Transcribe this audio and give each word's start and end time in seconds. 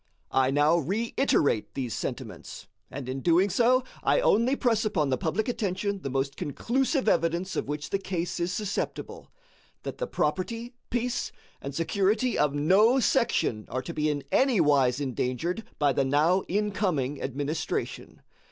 I 0.31 0.49
now 0.49 0.77
reiterate 0.79 1.75
these 1.75 1.93
sentiments; 1.93 2.65
and, 2.89 3.07
in 3.07 3.19
doing 3.19 3.51
so, 3.51 3.83
I 4.01 4.19
only 4.19 4.55
press 4.55 4.83
upon 4.83 5.11
the 5.11 5.17
public 5.19 5.47
attention 5.47 6.01
the 6.01 6.09
most 6.09 6.35
conclusive 6.37 7.07
evidence 7.07 7.55
of 7.55 7.67
which 7.67 7.91
the 7.91 7.99
case 7.99 8.39
is 8.39 8.51
susceptible, 8.51 9.31
that 9.83 9.99
the 9.99 10.07
property, 10.07 10.73
peace, 10.89 11.31
and 11.61 11.75
security 11.75 12.35
of 12.35 12.55
no 12.55 12.99
section 12.99 13.67
are 13.69 13.83
to 13.83 13.93
be 13.93 14.09
in 14.09 14.23
any 14.31 14.59
wise 14.59 14.99
endangered 14.99 15.65
by 15.77 15.93
the 15.93 16.03
now 16.03 16.41
incoming 16.47 17.21
administration. 17.21 18.23